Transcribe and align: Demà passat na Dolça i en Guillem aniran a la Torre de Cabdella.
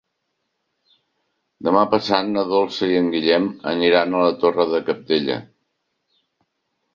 Demà 1.67 1.83
passat 1.91 2.31
na 2.37 2.45
Dolça 2.53 2.89
i 2.93 2.97
en 3.01 3.11
Guillem 3.17 3.45
aniran 3.73 4.17
a 4.17 4.23
la 4.25 4.33
Torre 4.45 4.67
de 4.73 4.81
Cabdella. 4.89 5.37